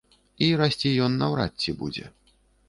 [0.45, 2.05] І расці ён наўрад ці будзе.